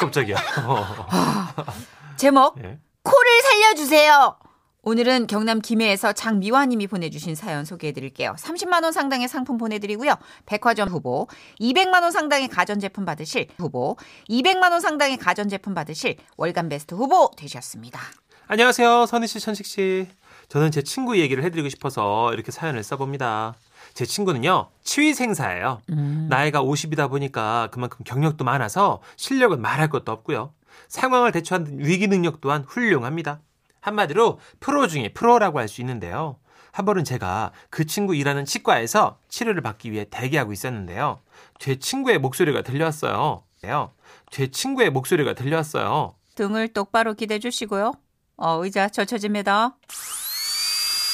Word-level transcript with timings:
깜짝이야. 0.00 0.36
제목 2.16 2.56
예. 2.58 2.78
코를 3.02 3.42
살려주세요. 3.42 4.36
오늘은 4.82 5.26
경남 5.26 5.60
김해에서 5.60 6.14
장미화님이 6.14 6.86
보내주신 6.86 7.34
사연 7.34 7.66
소개해드릴게요. 7.66 8.34
30만 8.38 8.82
원 8.82 8.92
상당의 8.92 9.28
상품 9.28 9.58
보내드리고요. 9.58 10.14
백화점 10.46 10.88
후보, 10.88 11.28
200만 11.60 12.02
원 12.02 12.10
상당의 12.10 12.48
가전제품 12.48 13.04
받으실 13.04 13.48
후보, 13.58 13.98
200만 14.30 14.72
원 14.72 14.80
상당의 14.80 15.18
가전제품 15.18 15.74
받으실 15.74 16.16
월간 16.38 16.70
베스트 16.70 16.94
후보 16.94 17.30
되셨습니다. 17.36 18.00
안녕하세요. 18.46 19.04
선희 19.04 19.26
씨, 19.26 19.38
천식 19.38 19.66
씨. 19.66 20.08
저는 20.48 20.70
제 20.70 20.82
친구 20.82 21.18
얘기를 21.18 21.44
해드리고 21.44 21.68
싶어서 21.68 22.32
이렇게 22.32 22.50
사연을 22.50 22.82
써봅니다. 22.82 23.54
제 23.94 24.04
친구는요, 24.06 24.68
치위생사예요. 24.82 25.82
나이가 26.28 26.62
50이다 26.62 27.08
보니까 27.10 27.68
그만큼 27.72 28.04
경력도 28.04 28.44
많아서 28.44 29.00
실력은 29.16 29.60
말할 29.60 29.88
것도 29.88 30.12
없고요. 30.12 30.52
상황을 30.88 31.32
대처하는 31.32 31.78
위기 31.84 32.06
능력 32.08 32.40
또한 32.40 32.64
훌륭합니다. 32.66 33.40
한마디로 33.80 34.38
프로 34.60 34.86
중에 34.86 35.10
프로라고 35.12 35.58
할 35.58 35.68
수 35.68 35.80
있는데요. 35.80 36.36
한 36.72 36.84
번은 36.86 37.04
제가 37.04 37.50
그 37.68 37.84
친구 37.84 38.14
일하는 38.14 38.44
치과에서 38.44 39.18
치료를 39.28 39.60
받기 39.62 39.90
위해 39.90 40.06
대기하고 40.08 40.52
있었는데요. 40.52 41.20
제 41.58 41.76
친구의 41.76 42.18
목소리가 42.18 42.62
들려왔어요. 42.62 43.42
네요. 43.62 43.90
제 44.30 44.46
친구의 44.48 44.90
목소리가 44.90 45.34
들려왔어요. 45.34 46.14
등을 46.36 46.68
똑바로 46.68 47.14
기대 47.14 47.38
주시고요. 47.40 47.92
어, 48.36 48.64
의자 48.64 48.88
젖혀집니다. 48.88 49.76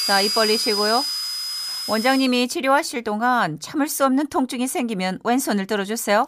자, 0.07 0.21
입 0.21 0.33
벌리시고요. 0.35 1.01
원장님이 1.89 2.47
치료하실 2.49 3.03
동안 3.03 3.59
참을 3.61 3.87
수 3.87 4.05
없는 4.05 4.27
통증이 4.27 4.67
생기면 4.67 5.19
왼손을 5.23 5.67
들어주세요. 5.67 6.25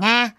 네, 0.00 0.32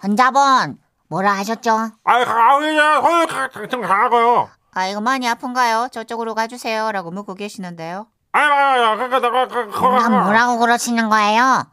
환자분 0.00 0.78
뭐라 1.08 1.32
하셨죠? 1.32 1.90
아이, 2.04 2.24
가위야, 2.24 3.00
손을 3.02 3.68
좀 3.68 3.82
가고요. 3.82 4.48
아, 4.72 4.86
이거 4.86 5.00
많이 5.00 5.28
아픈가요? 5.28 5.88
저쪽으로 5.92 6.34
가주세요. 6.34 6.90
라고 6.92 7.10
묻고 7.10 7.34
계시는데요. 7.34 8.06
아이, 8.32 8.96
그니까 8.96 9.18
내가, 9.18 9.48
그, 9.48 9.70
아, 9.74 10.08
뭐라고 10.08 10.58
그러시는 10.58 11.08
거예요? 11.08 11.64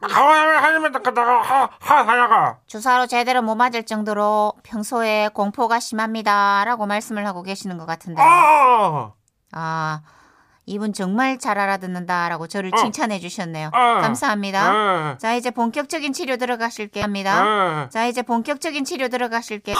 주사로 2.66 3.06
제대로 3.06 3.42
못 3.42 3.54
맞을 3.54 3.84
정도로 3.86 4.54
평소에 4.64 5.28
공포가 5.32 5.78
심합니다. 5.78 6.64
라고 6.64 6.86
말씀을 6.86 7.26
하고 7.26 7.42
계시는 7.44 7.78
것 7.78 7.86
같은데 7.86 8.20
요. 8.20 9.14
아! 9.52 10.02
아, 10.04 10.18
이분 10.66 10.92
정말 10.92 11.38
잘 11.38 11.58
알아듣는다라고 11.58 12.46
저를 12.46 12.70
어. 12.74 12.76
칭찬해 12.76 13.20
주셨네요. 13.20 13.68
어. 13.68 14.00
감사합니다. 14.02 15.12
예. 15.14 15.18
자, 15.18 15.34
이제 15.34 15.50
본격적인 15.50 16.12
치료 16.12 16.36
들어가실게 16.36 17.00
합니다. 17.00 17.84
예. 17.84 17.88
자, 17.88 18.06
이제 18.06 18.20
본격적인 18.22 18.84
치료 18.84 19.08
들어가실게. 19.08 19.74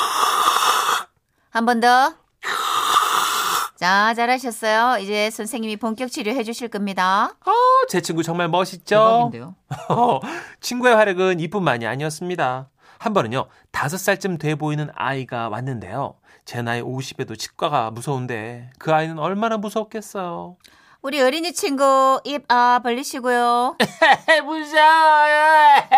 한 1.51 1.67
번 1.67 1.81
더. 1.81 2.15
자, 3.77 4.13
잘하셨어요. 4.15 4.99
이제 5.03 5.31
선생님이 5.31 5.77
본격 5.77 6.11
치료해 6.11 6.43
주실 6.43 6.69
겁니다. 6.69 7.35
어, 7.47 7.53
제 7.89 8.01
친구 8.01 8.23
정말 8.25 8.49
멋있죠? 8.49 9.31
대박인데요. 9.31 9.55
친구의 10.61 10.97
활약은 10.97 11.39
이뿐만이 11.41 11.87
아니었습니다. 11.87 12.71
한 12.99 13.13
번은요, 13.13 13.47
다섯 13.71 13.97
살쯤 13.99 14.39
돼 14.39 14.57
보이는 14.57 14.89
아이가 14.97 15.49
왔는데요. 15.49 16.15
제 16.49 16.63
나이 16.63 16.81
50에도 16.81 17.39
치과가 17.39 17.91
무서운데 17.91 18.71
그 18.79 18.91
아이는 18.95 19.19
얼마나 19.19 19.59
무서웠겠어요. 19.59 20.57
우리 21.03 21.21
어린이 21.21 21.53
친구 21.53 22.23
입 22.25 22.43
아 22.49 22.81
벌리시고요. 22.83 23.77
무서워요. 24.47 25.43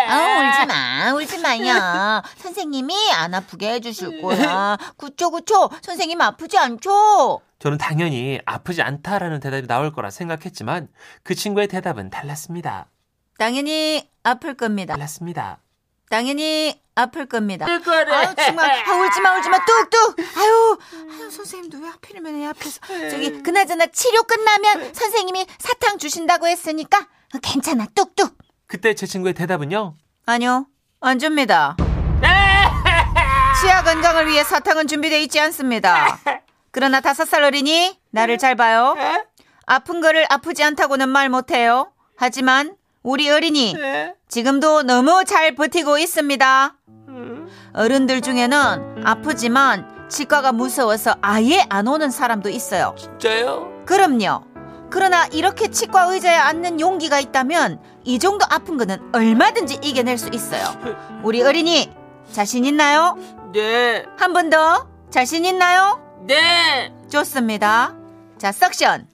아, 0.09 0.41
울지 0.41 0.67
마, 0.67 1.15
울지 1.15 1.39
마요. 1.39 2.21
선생님이 2.39 2.93
안 3.13 3.33
아프게 3.35 3.75
해주실 3.75 4.21
거야. 4.23 4.77
그쵸, 4.97 5.31
그쵸. 5.31 5.71
선생님 5.83 6.21
아프지 6.21 6.59
않죠? 6.59 7.43
저는 7.61 7.79
당연히 7.79 8.41
아프지 8.45 8.83
않다라는 8.83 9.39
대답이 9.39 9.69
나올 9.69 9.93
거라 9.93 10.11
생각했지만 10.11 10.89
그 11.23 11.37
친구의 11.37 11.69
대답은 11.69 12.11
달랐습니다. 12.11 12.89
당연히 13.39 14.11
아플 14.25 14.55
겁니다. 14.55 14.95
달랐습니다. 14.95 15.61
당연히 16.11 16.79
아플 16.97 17.25
겁니다. 17.27 17.67
아유, 17.67 17.81
정말. 18.37 18.69
아, 18.85 18.95
울지 18.97 19.21
마, 19.21 19.37
울지 19.39 19.49
마. 19.49 19.65
뚝뚝. 19.65 20.17
아유, 20.37 20.79
아유, 21.09 21.31
선생님도 21.31 21.79
왜 21.79 21.89
하필이면 21.89 22.43
애 22.43 22.47
앞에서. 22.47 22.81
저기, 23.11 23.41
그나저나 23.43 23.87
치료 23.87 24.25
끝나면 24.25 24.93
선생님이 24.93 25.47
사탕 25.59 25.99
주신다고 25.99 26.49
했으니까 26.49 26.99
어, 26.99 27.39
괜찮아. 27.41 27.87
뚝뚝. 27.95 28.37
그때 28.67 28.95
제 28.95 29.07
친구의 29.07 29.35
대답은요. 29.35 29.97
아니요, 30.27 30.67
안 31.01 31.21
줍니다. 31.21 31.77
치아 33.61 33.83
건강을 33.85 34.27
위해 34.27 34.43
사탕은 34.43 34.89
준비되어 34.89 35.19
있지 35.21 35.39
않습니다. 35.39 36.19
그러나 36.73 37.01
다섯 37.01 37.25
살 37.25 37.45
어린이, 37.45 37.97
나를 38.11 38.37
잘 38.39 38.57
봐요. 38.57 38.97
아픈 39.67 40.01
거를 40.01 40.27
아프지 40.29 40.65
않다고는 40.65 41.09
말 41.09 41.29
못해요. 41.29 41.93
하지만 42.17 42.75
우리 43.03 43.31
어린이, 43.31 43.75
지금도 44.29 44.83
너무 44.83 45.25
잘 45.25 45.55
버티고 45.55 45.99
있습니다. 45.99 46.75
어른들 47.73 48.21
중에는 48.21 49.03
아프지만 49.07 50.09
치과가 50.11 50.53
무서워서 50.53 51.15
아예 51.23 51.65
안 51.71 51.87
오는 51.89 52.11
사람도 52.11 52.49
있어요. 52.51 52.95
진짜요? 52.99 53.85
그럼요. 53.87 54.43
그러나 54.91 55.27
이렇게 55.27 55.69
치과 55.71 56.05
의자에 56.13 56.35
앉는 56.35 56.81
용기가 56.81 57.21
있다면 57.21 57.81
이 58.05 58.19
정도 58.19 58.45
아픈 58.51 58.77
거는 58.77 59.11
얼마든지 59.15 59.79
이겨낼 59.83 60.19
수 60.19 60.29
있어요. 60.33 60.65
우리 61.23 61.43
어린이 61.43 61.91
자신 62.33 62.65
있나요? 62.65 63.17
네. 63.53 64.05
한 64.19 64.33
번 64.33 64.51
더 64.51 64.89
자신 65.11 65.45
있나요? 65.45 66.01
네. 66.27 66.93
좋습니다. 67.09 67.95
자, 68.39 68.51
석션. 68.53 69.07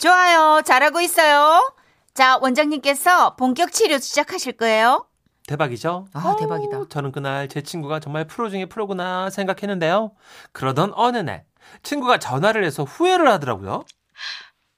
좋아요. 0.00 0.60
잘하고 0.64 1.00
있어요. 1.00 1.72
자, 2.18 2.36
원장님께서 2.42 3.36
본격 3.36 3.70
치료 3.70 3.96
시작하실 3.96 4.56
거예요. 4.56 5.06
대박이죠? 5.46 6.08
아, 6.12 6.34
대박이다. 6.36 6.78
어, 6.80 6.88
저는 6.88 7.12
그날 7.12 7.46
제 7.48 7.62
친구가 7.62 8.00
정말 8.00 8.26
프로 8.26 8.50
중에 8.50 8.64
프로구나 8.66 9.30
생각했는데요. 9.30 10.16
그러던 10.50 10.94
어느 10.96 11.18
날 11.18 11.44
친구가 11.84 12.18
전화를 12.18 12.64
해서 12.64 12.82
후회를 12.82 13.30
하더라고요. 13.30 13.84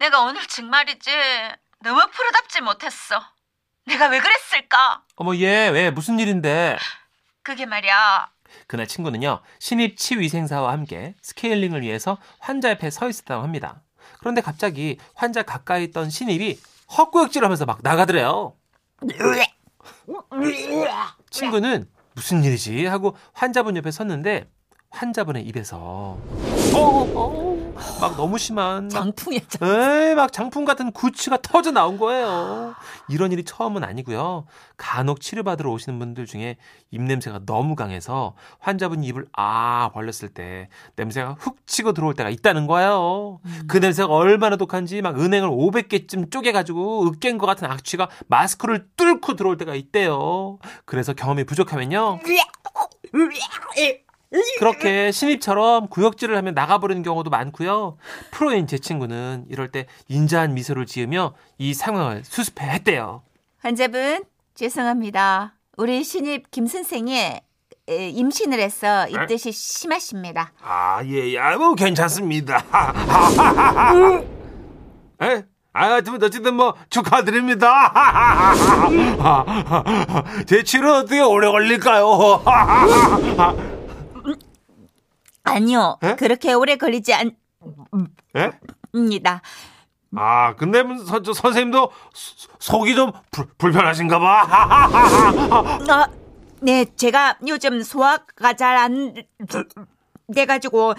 내가 0.00 0.20
오늘 0.20 0.46
정말이지 0.46 1.10
너무 1.82 2.02
프로답지 2.12 2.60
못했어. 2.60 3.18
내가 3.86 4.08
왜 4.08 4.20
그랬을까? 4.20 5.04
어머 5.16 5.34
얘 5.36 5.70
왜 5.70 5.90
무슨 5.90 6.18
일인데? 6.18 6.76
그게 7.42 7.64
말이야. 7.64 8.28
그날 8.66 8.86
친구는요 8.86 9.40
신입 9.60 9.96
치위생사와 9.96 10.72
함께 10.72 11.14
스케일링을 11.22 11.80
위해서 11.80 12.18
환자 12.38 12.68
옆에 12.68 12.90
서 12.90 13.08
있었다고 13.08 13.42
합니다. 13.42 13.80
그런데 14.18 14.42
갑자기 14.42 14.98
환자 15.14 15.42
가까이 15.42 15.84
있던 15.84 16.10
신입이 16.10 16.60
헛구역질 16.96 17.44
하면서 17.44 17.64
막 17.66 17.78
나가더래요. 17.82 18.54
친구는 21.30 21.88
무슨 22.14 22.44
일이지? 22.44 22.86
하고 22.86 23.16
환자분 23.32 23.76
옆에 23.76 23.90
섰는데 23.90 24.50
환자분의 24.90 25.44
입에서 25.44 25.78
어, 25.78 26.18
어, 26.74 27.49
막 28.00 28.16
너무 28.16 28.38
심한 28.38 28.84
막 28.84 28.91
장풍이야. 28.91 29.41
에이, 29.62 30.14
막 30.14 30.32
장풍 30.32 30.64
같은 30.64 30.91
구취가 30.92 31.38
터져 31.42 31.70
나온 31.70 31.98
거예요. 31.98 32.74
이런 33.08 33.32
일이 33.32 33.44
처음은 33.44 33.84
아니고요. 33.84 34.46
간혹 34.76 35.20
치료받으러 35.20 35.70
오시는 35.70 35.98
분들 35.98 36.26
중에 36.26 36.56
입냄새가 36.91 37.41
너무 37.44 37.76
강해서 37.76 38.34
환자분 38.58 39.04
입을 39.04 39.26
아 39.32 39.91
벌렸을 39.92 40.30
때 40.32 40.68
냄새가 40.97 41.36
훅 41.38 41.66
치고 41.66 41.92
들어올 41.92 42.15
때가 42.15 42.30
있다는 42.30 42.66
거예요. 42.66 43.41
그 43.68 43.77
냄새가 43.77 44.09
얼마나 44.09 44.56
독한지 44.56 45.03
막 45.03 45.21
은행을 45.21 45.48
500개쯤 45.48 46.30
쪼개가지고 46.30 47.06
으깬 47.09 47.38
것 47.38 47.47
같은 47.47 47.71
악취가 47.71 48.09
마스크를 48.28 48.88
뚫고 48.97 49.36
들어올 49.36 49.56
때가 49.56 49.74
있대요. 49.74 50.59
그래서 50.84 51.12
경험이 51.12 51.44
부족하면요. 51.44 52.21
그렇게 54.59 55.10
신입처럼 55.10 55.88
구역질을 55.88 56.36
하면 56.36 56.54
나가버리는 56.54 57.03
경우도 57.03 57.30
많고요. 57.30 57.97
프로인 58.30 58.66
제 58.66 58.78
친구는 58.78 59.47
이럴 59.48 59.72
때 59.72 59.86
인자한 60.09 60.54
미소를 60.54 60.86
지으며 60.86 61.34
이 61.59 61.74
상황을 61.74 62.22
수습했대요. 62.24 63.22
환자분 63.59 64.24
죄송합니다. 64.54 65.54
우리 65.77 66.04
신입 66.04 66.50
김 66.50 66.66
선생이 66.66 67.41
에, 67.88 68.09
임신을 68.10 68.60
해서 68.60 69.09
입덧이 69.09 69.53
심하십니다. 69.53 70.53
아, 70.62 71.03
예, 71.04 71.32
예, 71.32 71.56
뭐, 71.56 71.74
괜찮습니다. 71.74 72.59
에? 75.22 75.42
아, 75.72 75.84
하여튼, 75.91 76.22
어쨌든 76.22 76.54
뭐, 76.54 76.74
축하드립니다. 76.88 77.92
제 80.47 80.62
치료 80.62 80.92
어떻게 80.94 81.21
오래 81.21 81.50
걸릴까요? 81.50 82.42
아니요, 85.45 85.98
에? 86.03 86.16
그렇게 86.16 86.53
오래 86.53 86.77
걸리지 86.77 87.13
에? 87.13 88.51
않습니다. 88.92 89.42
아, 90.16 90.54
근데 90.57 90.83
뭐 90.83 90.97
선, 91.04 91.22
저 91.22 91.33
선생님도 91.33 91.91
소- 92.13 92.48
속이 92.59 92.95
좀 92.95 93.13
불, 93.31 93.47
불편하신가 93.59 94.19
봐. 94.19 94.47
아, 94.51 96.07
네, 96.63 96.84
제가 96.97 97.39
요즘 97.47 97.83
소화가 97.83 98.53
잘 98.54 98.77
안 98.77 99.15
돼가지고 100.34 100.95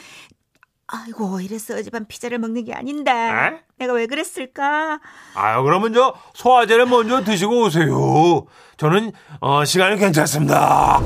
아이고 0.88 1.40
이래서 1.40 1.76
어젯밤 1.76 2.04
피자를 2.06 2.38
먹는 2.40 2.66
게 2.66 2.74
아닌데 2.74 3.12
에? 3.12 3.62
내가 3.78 3.94
왜 3.94 4.08
그랬을까? 4.08 5.00
아유, 5.36 5.64
그러면 5.64 5.94
저 5.94 6.14
소화제를 6.34 6.86
먼저 6.88 7.24
드시고 7.24 7.62
오세요. 7.64 8.46
저는 8.78 9.12
어, 9.40 9.64
시간이 9.64 9.98
괜찮습니다. 9.98 11.00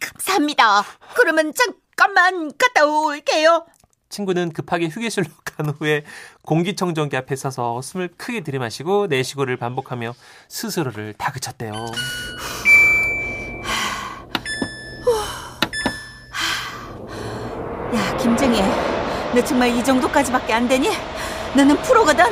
감사합니다. 0.00 0.84
그러면 1.20 1.52
잠깐만 1.52 2.50
갔다 2.56 2.86
올게요. 2.86 3.66
친구는 4.08 4.52
급하게 4.52 4.88
휴게실로 4.88 5.26
간 5.44 5.68
후에 5.68 6.04
공기청정기 6.42 7.14
앞에 7.14 7.36
서서 7.36 7.82
숨을 7.82 8.08
크게 8.16 8.40
들이마시고 8.42 9.06
내쉬고를 9.08 9.58
반복하며 9.58 10.14
스스로를 10.48 11.12
다그쳤대요. 11.18 11.72
야, 17.94 18.16
김정희, 18.16 18.60
너 19.34 19.44
정말 19.44 19.68
이 19.68 19.84
정도까지밖에 19.84 20.54
안 20.54 20.66
되니? 20.66 20.88
너는 21.54 21.76
프로거든. 21.82 22.24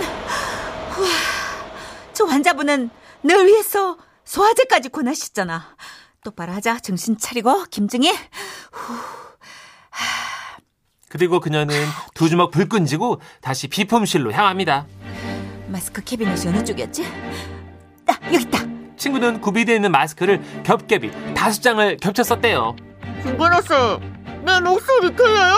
저 2.14 2.24
환자분은 2.24 2.88
널 3.20 3.46
위해서 3.46 3.98
소화제까지 4.24 4.88
권하셨잖아. 4.88 5.76
똑바로 6.28 6.52
하자. 6.52 6.78
정신 6.80 7.16
차리고, 7.16 7.64
김정희. 7.70 8.14
그리고 11.08 11.40
그녀는 11.40 11.74
두 12.12 12.28
주먹 12.28 12.50
불 12.50 12.68
끈지고 12.68 13.22
다시 13.40 13.66
비품실로 13.66 14.30
향합니다. 14.32 14.86
마스크 15.68 16.04
캐비넷이 16.04 16.48
어느 16.48 16.62
쪽이었지? 16.62 17.06
아, 18.08 18.12
여기 18.26 18.42
있다. 18.42 18.58
친구는 18.98 19.40
구비되어 19.40 19.76
있는 19.76 19.90
마스크를 19.90 20.42
겹겹이 20.64 21.34
다섯 21.34 21.62
장을 21.62 21.96
겹쳐 21.96 22.22
썼대요. 22.22 22.76
김건호 23.22 23.56
내 24.44 24.60
목소리 24.60 25.14
들려요? 25.16 25.54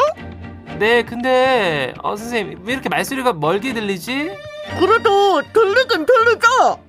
네, 0.79 1.03
근데 1.03 1.95
어 2.03 2.15
선생님 2.17 2.61
왜 2.65 2.75
이렇게 2.75 2.89
말소리가 2.89 3.33
멀게 3.33 3.73
들리지? 3.75 4.31
그래도 4.79 5.43
들리긴 5.53 6.07
들리죠? 6.07 6.81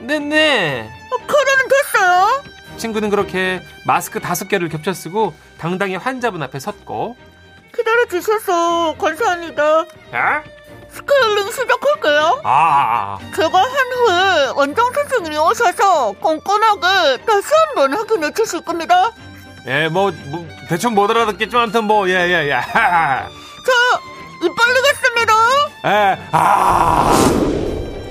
네네. 0.00 0.90
그러면 1.26 1.68
됐어요. 1.68 2.42
친구는 2.80 3.10
그렇게 3.10 3.62
마스크 3.84 4.18
다섯 4.20 4.48
개를 4.48 4.68
겹쳐 4.68 4.92
쓰고 4.92 5.34
당당히 5.58 5.96
환자분 5.96 6.42
앞에 6.42 6.58
섰고 6.58 7.16
기다려 7.76 8.06
주셔서 8.06 8.96
감사합니다. 8.96 9.84
예? 10.12 10.60
스케일링 10.90 11.50
시작할게요. 11.52 12.40
아, 12.42 13.18
제가 13.36 13.58
한 13.58 13.68
후에 13.68 14.52
원장 14.56 14.92
선생님이 14.92 15.36
오셔서 15.36 16.12
꼼꼼하게 16.12 17.22
다시 17.24 17.46
한번 17.66 17.94
확인해 17.94 18.32
주실 18.32 18.64
겁니다. 18.64 19.12
예, 19.66 19.88
뭐, 19.88 20.10
뭐 20.26 20.48
대충 20.68 20.94
못 20.94 21.08
알아듣겠지만 21.10 21.64
아무튼 21.64 21.84
뭐, 21.84 22.08
예, 22.08 22.14
예, 22.14 22.48
예. 22.50 22.60
저, 22.72 24.46
입 24.46 24.52
벌리겠습니다. 24.56 25.32
예, 25.86 26.18
아, 26.32 27.12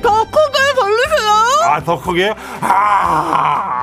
더 0.01 0.23
크게 0.23 0.73
벌리세요. 0.79 1.31
아, 1.65 1.83
더 1.83 1.99
크게요? 2.01 2.33
아, 2.61 3.78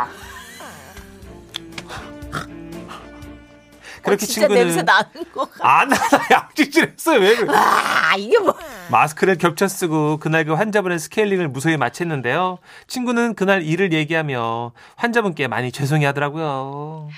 그렇게 4.06 4.24
어, 4.24 4.26
진짜 4.26 4.40
친구는 4.48 4.62
냄새 4.64 4.82
나는 4.82 5.32
거. 5.32 5.48
안 5.60 5.88
나다 5.88 6.26
약질질했어요. 6.30 7.20
왜 7.20 7.36
그래? 7.36 7.52
아, 7.54 8.14
이게 8.16 8.38
뭐. 8.38 8.56
마스크를 8.90 9.36
겹쳐 9.36 9.68
쓰고 9.68 10.18
그날 10.18 10.44
그 10.44 10.54
환자분의 10.54 10.98
스케일링을 10.98 11.48
무사히 11.48 11.76
마쳤는데요. 11.76 12.58
친구는 12.86 13.34
그날 13.34 13.62
일을 13.62 13.92
얘기하며 13.92 14.72
환자분께 14.96 15.48
많이 15.48 15.70
죄송해하더라고요. 15.72 17.10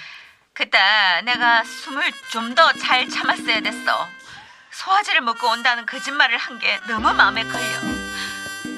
그때 0.54 0.78
내가 1.24 1.62
숨을 1.62 2.02
좀 2.32 2.54
더 2.54 2.72
잘 2.80 3.08
참았어야 3.08 3.60
됐어. 3.60 4.06
소화제를 4.72 5.20
먹고 5.20 5.46
온다는 5.48 5.86
거짓말을 5.86 6.36
한 6.36 6.58
게 6.58 6.78
너무 6.88 7.12
마음에 7.14 7.44
걸려. 7.44 7.97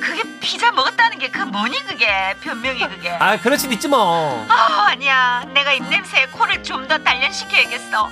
그게 0.00 0.22
피자 0.40 0.72
먹었다는 0.72 1.18
게 1.18 1.30
그 1.30 1.38
뭐니 1.42 1.84
그게 1.84 2.06
변명이 2.40 2.80
그게. 2.88 3.10
아, 3.10 3.36
그럴 3.38 3.56
수도 3.58 3.72
있지 3.72 3.86
뭐. 3.88 4.44
아 4.48 4.86
아니야 4.88 5.44
내가 5.54 5.72
입냄새에 5.72 6.26
코를 6.26 6.62
좀 6.62 6.88
더 6.88 6.98
단련시켜야겠어. 6.98 8.08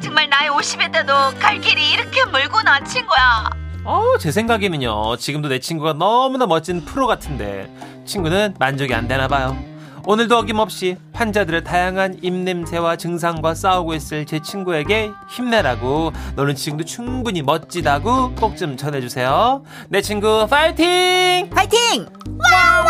정말 0.00 0.28
나이 0.28 0.48
50에다도 0.48 1.38
갈 1.38 1.60
길이 1.60 1.90
이렇게 1.90 2.24
멀구나 2.24 2.80
친구야. 2.82 3.48
어, 3.84 4.18
제 4.18 4.32
생각에는요. 4.32 5.16
지금도 5.16 5.48
내 5.48 5.60
친구가 5.60 5.92
너무나 5.92 6.46
멋진 6.46 6.84
프로 6.84 7.06
같은데 7.06 7.70
친구는 8.06 8.54
만족이 8.58 8.92
안 8.94 9.06
되나 9.06 9.28
봐요. 9.28 9.56
오늘도 10.10 10.38
어김없이 10.38 10.96
환자들의 11.12 11.64
다양한 11.64 12.20
입냄새와 12.22 12.96
증상과 12.96 13.54
싸우고 13.54 13.92
있을 13.92 14.24
제 14.24 14.40
친구에게 14.40 15.10
힘내라고 15.28 16.12
너는 16.34 16.54
지금도 16.54 16.86
충분히 16.86 17.42
멋지다고 17.42 18.34
꼭 18.36 18.56
좀 18.56 18.78
전해주세요. 18.78 19.62
내 19.90 20.00
친구 20.00 20.46
파이팅! 20.48 21.50
파이팅! 21.50 22.06
아, 22.40 22.82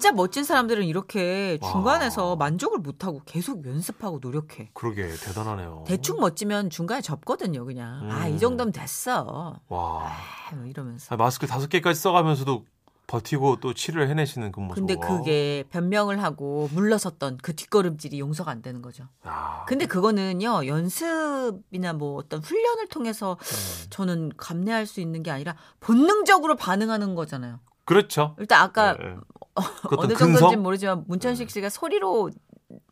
진짜 0.00 0.12
멋진 0.12 0.44
사람들은 0.44 0.84
이렇게 0.84 1.58
중간에서 1.58 2.34
만족을 2.36 2.78
못하고 2.78 3.20
계속 3.26 3.66
연습하고 3.66 4.18
노력해. 4.22 4.70
그러게, 4.72 5.06
대단하네요. 5.08 5.84
대충 5.86 6.18
멋지면 6.20 6.70
중간에 6.70 7.02
접거든요, 7.02 7.66
그냥. 7.66 8.10
아, 8.10 8.26
이 8.26 8.38
정도면 8.38 8.72
됐어. 8.72 9.60
와. 9.68 10.06
아, 10.06 10.54
뭐 10.54 10.64
이러면서. 10.64 11.14
아, 11.14 11.18
마스크 11.18 11.46
다섯 11.46 11.68
개까지 11.68 12.00
써가면서도 12.00 12.64
버티고 13.08 13.60
또 13.60 13.74
치료를 13.74 14.08
해내시는 14.08 14.52
그 14.52 14.60
모습. 14.60 14.76
근데 14.76 14.96
그게 14.96 15.64
변명을 15.68 16.22
하고 16.22 16.70
물러섰던 16.72 17.38
그 17.42 17.54
뒷걸음질이 17.54 18.18
용서가 18.20 18.50
안 18.50 18.62
되는 18.62 18.80
거죠. 18.80 19.04
아, 19.24 19.66
근데 19.66 19.84
그거는요, 19.84 20.66
연습이나 20.66 21.92
뭐 21.92 22.16
어떤 22.16 22.40
훈련을 22.40 22.88
통해서 22.88 23.36
음. 23.38 23.86
저는 23.90 24.32
감내할 24.38 24.86
수 24.86 25.02
있는 25.02 25.22
게 25.22 25.30
아니라 25.30 25.56
본능적으로 25.80 26.56
반응하는 26.56 27.14
거잖아요. 27.14 27.60
그렇죠. 27.84 28.36
일단 28.38 28.62
아까 28.62 28.96
네. 28.96 29.16
어느 29.54 29.66
그것도 29.82 30.14
정도인지? 30.16 30.56
모르지만 30.56 31.04
문천식 31.06 31.50
씨가 31.50 31.68
소리로 31.68 32.30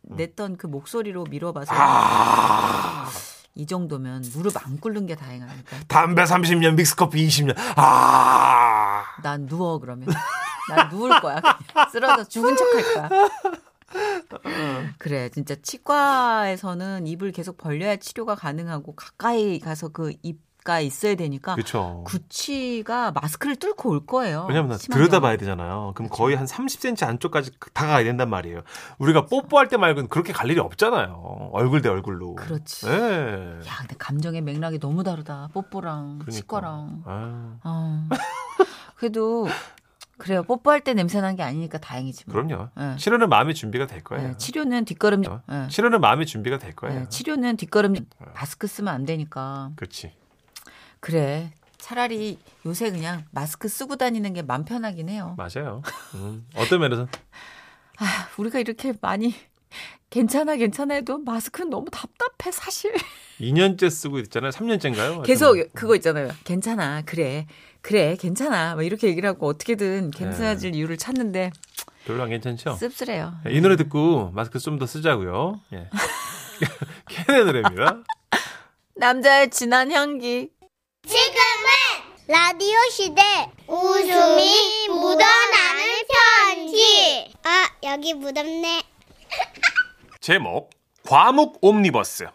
냈던 0.03 0.57
그 0.57 0.67
목소리로 0.67 1.23
미뤄봐서 1.25 1.73
아, 1.75 3.07
이 3.55 3.65
정도면 3.65 4.23
무릎 4.33 4.57
안 4.65 4.77
꿇는 4.79 5.05
게 5.05 5.15
다행하니까. 5.15 5.77
담배 5.87 6.23
30년, 6.23 6.73
믹스커피 6.75 7.25
20년. 7.27 7.55
아, 7.77 9.03
난 9.23 9.45
누워 9.47 9.79
그러면. 9.79 10.07
난 10.69 10.89
누울 10.89 11.19
거야. 11.21 11.41
쓰러져 11.91 12.23
죽은 12.25 12.55
척할 12.55 13.09
거야. 13.09 13.29
그래, 14.97 15.29
진짜 15.29 15.55
치과에서는 15.55 17.07
입을 17.07 17.31
계속 17.31 17.57
벌려야 17.57 17.95
치료가 17.97 18.35
가능하고 18.35 18.95
가까이 18.95 19.59
가서 19.59 19.89
그 19.89 20.13
입 20.23 20.48
가 20.63 20.81
있어야 20.81 21.15
되니까 21.15 21.55
그렇죠. 21.55 22.03
구치가 22.05 23.11
마스크를 23.11 23.55
뚫고 23.55 23.89
올 23.89 24.05
거예요. 24.05 24.45
왜냐면 24.49 24.77
들여다봐야. 24.77 25.37
되잖아요. 25.37 25.93
그럼 25.95 26.09
거의 26.09 26.35
한 26.35 26.45
30cm 26.45 27.07
안쪽까지 27.07 27.51
다가가야 27.73 28.03
된단 28.03 28.29
말이에요. 28.29 28.61
우리가 28.97 29.25
뽀뽀할 29.25 29.69
때 29.69 29.77
말고는 29.77 30.09
그렇게 30.09 30.33
갈 30.33 30.49
일이 30.51 30.59
없잖아요. 30.59 31.49
얼굴 31.53 31.81
대 31.81 31.87
얼굴로. 31.87 32.35
그렇지. 32.35 32.87
예. 32.87 32.91
야, 33.65 33.75
근데 33.79 33.95
감정의 33.97 34.41
맥락이 34.41 34.79
너무 34.79 35.03
다르다. 35.03 35.49
뽀뽀랑 35.53 36.19
그러니까. 36.19 36.31
치과랑. 36.31 37.03
아, 37.05 37.57
아. 37.63 38.09
그래도 38.97 39.47
그래요. 40.17 40.43
뽀뽀할 40.43 40.81
때 40.81 40.93
냄새 40.93 41.21
난 41.21 41.37
게 41.37 41.43
아니니까 41.43 41.77
다행이지. 41.77 42.25
뭐. 42.27 42.33
그럼요. 42.43 42.67
예. 42.77 42.95
치료는 42.97 43.29
마음의 43.29 43.55
준비가 43.55 43.87
될 43.87 44.03
거예요. 44.03 44.29
예, 44.31 44.37
치료는 44.37 44.83
뒷걸음. 44.83 45.23
어? 45.29 45.41
예. 45.49 45.67
치료는 45.69 46.01
마음의 46.01 46.25
준비가 46.25 46.57
될 46.57 46.75
거예요. 46.75 47.01
예, 47.01 47.09
치료는 47.09 47.55
뒷걸음. 47.55 47.95
마스크 48.35 48.67
쓰면 48.67 48.93
안 48.93 49.05
되니까. 49.05 49.71
그렇지. 49.77 50.11
그래. 50.99 51.51
차라리 51.77 52.37
요새 52.65 52.91
그냥 52.91 53.23
마스크 53.31 53.67
쓰고 53.69 53.95
다니는 53.95 54.33
게 54.33 54.41
맘 54.41 54.65
편하긴 54.65 55.09
해요. 55.09 55.35
맞아요. 55.37 55.81
음, 56.15 56.45
어떤 56.55 56.81
면에서 56.81 57.07
아, 57.97 58.27
우리가 58.37 58.59
이렇게 58.59 58.93
많이 59.01 59.33
괜찮아 60.09 60.55
괜찮아 60.55 60.95
해도 60.95 61.19
마스크는 61.19 61.69
너무 61.69 61.87
답답해 61.91 62.51
사실. 62.51 62.93
2년째 63.39 63.89
쓰고 63.89 64.19
있잖아요. 64.19 64.51
3년째인가요? 64.51 65.23
계속 65.23 65.55
그거 65.73 65.95
있잖아요. 65.95 66.29
괜찮아. 66.43 67.01
그래. 67.03 67.45
그래. 67.81 68.17
괜찮아. 68.19 68.75
막 68.75 68.83
이렇게 68.83 69.07
얘기를 69.07 69.29
하고 69.29 69.47
어떻게든 69.47 70.11
괜찮아질 70.11 70.75
이유를 70.75 70.97
찾는데 70.97 71.51
별로 72.05 72.23
안 72.23 72.29
괜찮죠? 72.29 72.75
씁쓸해요. 72.75 73.35
이 73.49 73.61
노래 73.61 73.75
듣고 73.77 74.31
마스크 74.31 74.59
좀 74.59 74.79
더 74.79 74.85
쓰자고요. 74.85 75.61
예. 75.73 75.89
캔의 77.07 77.45
노래입니다. 77.45 77.99
남자의 78.95 79.49
진한 79.49 79.91
향기. 79.91 80.49
지금은 81.07 82.27
라디오 82.27 82.77
시대 82.91 83.21
웃음이 83.67 84.87
묻어나는 84.89 85.83
편지. 86.45 87.33
아, 87.43 87.69
여기 87.83 88.13
묻었네. 88.13 88.83
제목 90.19 90.69
과묵 91.07 91.57
옴니버스. 91.61 92.27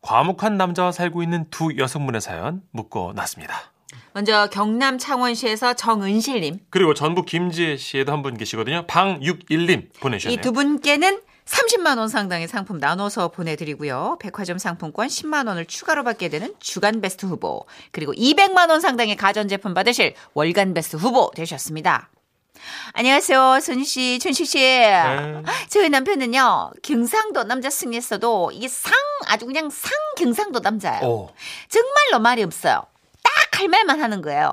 과묵한 0.00 0.56
남자와 0.56 0.92
살고 0.92 1.22
있는 1.22 1.46
두 1.50 1.76
여성분의 1.76 2.20
사연 2.20 2.62
묶어 2.70 3.12
놨습니다. 3.14 3.72
먼저 4.12 4.48
경남 4.50 4.98
창원시에서 4.98 5.74
정은실님. 5.74 6.60
그리고 6.70 6.94
전북 6.94 7.26
김제시에도 7.26 8.12
한 8.12 8.22
분 8.22 8.36
계시거든요. 8.36 8.86
방육일님 8.86 9.90
보내주셨네요. 10.00 10.38
이 10.38 10.42
두 10.42 10.52
분께는 10.52 11.20
30만 11.46 11.98
원 11.98 12.08
상당의 12.08 12.48
상품 12.48 12.78
나눠서 12.78 13.28
보내드리고요. 13.28 14.18
백화점 14.20 14.58
상품권 14.58 15.08
10만 15.08 15.46
원을 15.46 15.66
추가로 15.66 16.04
받게 16.04 16.28
되는 16.28 16.54
주간 16.58 17.00
베스트 17.00 17.26
후보 17.26 17.66
그리고 17.92 18.12
200만 18.12 18.68
원 18.68 18.80
상당의 18.80 19.16
가전제품 19.16 19.72
받으실 19.72 20.14
월간 20.34 20.74
베스트 20.74 20.96
후보 20.96 21.30
되셨습니다. 21.34 22.10
안녕하세요, 22.94 23.60
손 23.60 23.84
씨, 23.84 24.18
춘식 24.18 24.46
씨. 24.46 24.58
네. 24.58 25.42
저희 25.68 25.88
남편은요 25.88 26.72
경상도 26.82 27.44
남자 27.44 27.70
승리했어도 27.70 28.50
이게 28.52 28.66
상 28.66 28.92
아주 29.28 29.46
그냥 29.46 29.70
상 29.70 29.92
경상도 30.16 30.60
남자예요. 30.60 31.06
오. 31.06 31.30
정말로 31.68 32.20
말이 32.22 32.42
없어요. 32.42 32.86
딱 33.22 33.46
할 33.60 33.68
말만 33.68 34.02
하는 34.02 34.20
거예요. 34.22 34.52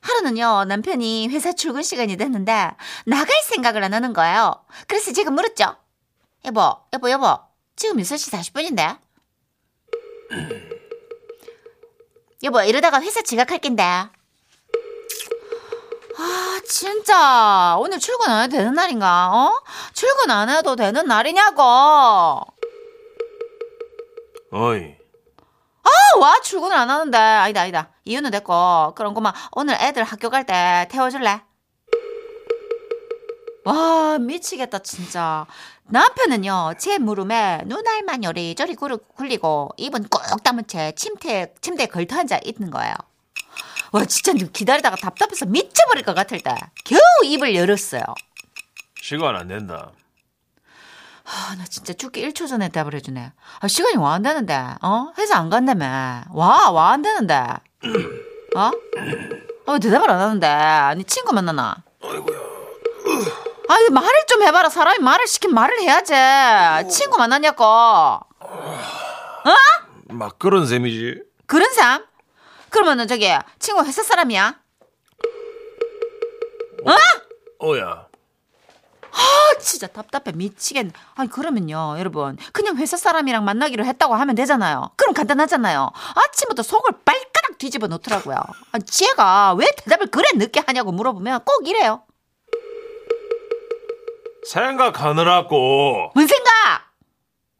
하루는요, 0.00 0.64
남편이 0.66 1.28
회사 1.28 1.54
출근 1.54 1.82
시간이 1.82 2.18
됐는데, 2.18 2.72
나갈 3.06 3.28
생각을 3.44 3.82
안 3.82 3.94
하는 3.94 4.12
거예요. 4.12 4.54
그래서 4.86 5.12
제가 5.12 5.30
물었죠. 5.30 5.76
여보, 6.44 6.76
여보, 6.92 7.10
여보, 7.10 7.38
지금 7.76 7.96
6시 7.96 8.32
40분인데? 8.32 8.98
여보, 12.42 12.60
이러다가 12.62 13.00
회사 13.00 13.22
지각할 13.22 13.58
낀데. 13.58 13.82
아, 13.82 14.10
진짜. 16.68 17.76
오늘 17.78 17.98
출근 17.98 18.28
안 18.30 18.42
해도 18.44 18.56
되는 18.58 18.74
날인가? 18.74 19.30
어? 19.32 19.62
출근 19.94 20.30
안 20.30 20.48
해도 20.50 20.76
되는 20.76 21.06
날이냐고. 21.06 21.62
어이. 24.52 24.96
아, 25.82 26.18
와, 26.18 26.40
출근을 26.42 26.76
안 26.76 26.90
하는데. 26.90 27.16
아니다, 27.18 27.62
아니다. 27.62 27.90
이유는 28.04 28.30
됐고. 28.30 28.92
그럼 28.94 29.14
그만 29.14 29.32
오늘 29.52 29.74
애들 29.80 30.04
학교 30.04 30.28
갈 30.28 30.44
때 30.44 30.86
태워줄래? 30.90 31.42
와, 33.64 34.18
미치겠다, 34.18 34.80
진짜. 34.80 35.46
남편은요, 35.84 36.74
제 36.78 36.98
무릎에 36.98 37.62
눈알만 37.66 38.24
요리저리 38.24 38.74
굴리고, 38.76 39.70
입은 39.76 40.04
꼭 40.08 40.42
담은 40.42 40.66
채 40.66 40.92
침대, 40.96 41.54
침대에 41.60 41.86
걸터 41.86 42.18
앉아 42.18 42.40
있는 42.44 42.70
거예요. 42.70 42.94
와, 43.92 44.04
진짜 44.04 44.32
기다리다가 44.32 44.96
답답해서 44.96 45.46
미쳐버릴 45.46 46.04
것 46.04 46.14
같을 46.14 46.40
때, 46.40 46.54
겨우 46.84 46.98
입을 47.24 47.54
열었어요. 47.54 48.02
시간 49.00 49.36
안 49.36 49.48
된다. 49.48 49.92
아, 51.26 51.54
나 51.56 51.64
진짜 51.64 51.94
죽기 51.94 52.26
1초 52.28 52.46
전에 52.46 52.68
대답을 52.68 52.94
해주네. 52.94 53.32
아, 53.60 53.68
시간이 53.68 53.96
와 53.96 54.12
안 54.14 54.22
되는데, 54.22 54.54
어? 54.82 55.12
회사 55.16 55.38
안 55.38 55.48
간다며. 55.48 56.22
와, 56.32 56.70
와 56.70 56.90
안 56.92 57.00
되는데. 57.00 57.34
어? 57.34 58.60
아, 58.60 59.72
왜 59.72 59.78
대답을 59.78 60.10
안 60.10 60.20
하는데? 60.20 60.46
아니, 60.46 61.04
친구 61.04 61.32
만나나? 61.32 61.82
아이, 62.02 62.18
말을 63.68 64.26
좀 64.28 64.42
해봐라. 64.42 64.68
사람이 64.68 64.98
말을 65.00 65.26
시키면 65.26 65.54
말을 65.54 65.80
해야지. 65.80 66.88
친구 66.90 67.18
만났냐고. 67.18 67.64
막 70.08 70.38
그런 70.38 70.66
셈이지. 70.66 71.22
그런 71.46 71.72
삶? 71.72 72.04
그러면은 72.70 73.06
저기, 73.08 73.30
친구 73.58 73.84
회사 73.84 74.02
사람이야? 74.02 74.56
어야. 77.60 78.06
아, 79.12 79.58
진짜 79.60 79.86
답답해 79.86 80.32
미치겠네. 80.34 80.92
아니 81.14 81.30
그러면요, 81.30 81.94
여러분 81.98 82.36
그냥 82.52 82.76
회사 82.78 82.96
사람이랑 82.96 83.44
만나기로 83.44 83.84
했다고 83.84 84.14
하면 84.14 84.34
되잖아요. 84.34 84.90
그럼 84.96 85.14
간단하잖아요. 85.14 85.90
아침부터 86.16 86.62
속을 86.64 86.90
발가락 87.04 87.58
뒤집어 87.58 87.86
놓더라고요. 87.86 88.36
아니, 88.72 88.84
지혜가 88.84 89.54
왜 89.54 89.70
대답을 89.76 90.08
그래 90.08 90.28
늦게 90.34 90.62
하냐고 90.66 90.90
물어보면 90.92 91.44
꼭 91.44 91.66
이래요. 91.68 92.02
생각하느라고. 94.46 96.12
뭔 96.14 96.26
생각? 96.26 96.50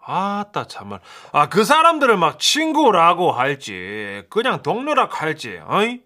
아따 0.07 0.67
참말. 0.67 1.01
아 1.33 1.49
그 1.49 1.65
사람들을 1.65 2.17
막 2.19 2.39
친구라고 2.39 3.33
할지 3.33 4.23
그냥 4.31 4.63
동료라 4.63 5.09
할지. 5.11 5.61
어이? 5.67 6.01